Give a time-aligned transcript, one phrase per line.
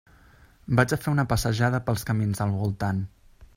[0.79, 3.07] Vaig a fer una passejada pels camins del voltant.